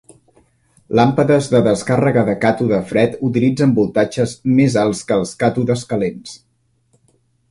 [0.99, 6.35] Làmpades de descàrrega de càtode fred utilitzen voltatges més alts que els càtodes calents.